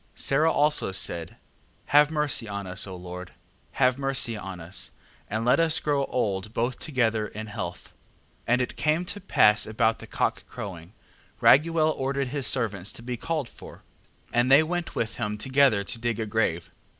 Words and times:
8:10. 0.15 0.19
Sara 0.19 0.51
also 0.51 0.91
said: 0.91 1.35
Have 1.85 2.09
mercy 2.09 2.49
on 2.49 2.65
us, 2.65 2.87
O 2.87 2.95
Lord, 2.95 3.33
have 3.73 3.99
mercy 3.99 4.35
on 4.35 4.59
us, 4.59 4.89
and 5.29 5.45
let 5.45 5.59
us 5.59 5.77
grow 5.79 6.05
old 6.05 6.55
both 6.55 6.79
together 6.79 7.27
in 7.27 7.45
health. 7.45 7.93
8:11. 8.43 8.43
And 8.47 8.61
it 8.61 8.75
came 8.75 9.05
to 9.05 9.21
pass 9.21 9.67
about 9.67 9.99
the 9.99 10.07
cockcrowing, 10.07 10.93
Raguel 11.39 11.93
ordered 11.95 12.29
his 12.29 12.47
servants 12.47 12.91
to 12.93 13.03
be 13.03 13.15
called 13.15 13.47
for, 13.47 13.83
and 14.33 14.49
they 14.51 14.63
went 14.63 14.95
with 14.95 15.17
him 15.17 15.37
together 15.37 15.83
to 15.83 15.99
dig 15.99 16.19
a 16.19 16.25
grave. 16.25 16.71